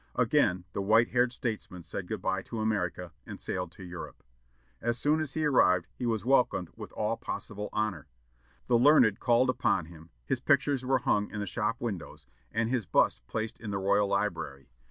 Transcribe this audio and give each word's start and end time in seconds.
Again 0.15 0.65
the 0.73 0.81
white 0.81 1.09
haired 1.09 1.31
statesman 1.31 1.83
said 1.83 2.07
good 2.07 2.23
bye 2.23 2.41
to 2.41 2.59
America, 2.59 3.11
and 3.23 3.39
sailed 3.39 3.71
to 3.73 3.83
Europe. 3.83 4.23
As 4.81 4.97
soon 4.97 5.19
as 5.19 5.35
he 5.35 5.45
arrived, 5.45 5.85
he 5.93 6.07
was 6.07 6.25
welcomed 6.25 6.71
with 6.75 6.91
all 6.93 7.17
possible 7.17 7.69
honor. 7.71 8.07
The 8.65 8.79
learned 8.79 9.19
called 9.19 9.51
upon 9.51 9.85
him; 9.85 10.09
his 10.25 10.41
pictures 10.41 10.83
were 10.83 10.97
hung 10.97 11.29
in 11.29 11.39
the 11.39 11.45
shop 11.45 11.79
windows, 11.79 12.25
and 12.51 12.67
his 12.67 12.87
bust 12.87 13.21
placed 13.27 13.59
in 13.59 13.69
the 13.69 13.77
Royal 13.77 14.07
Library. 14.07 14.71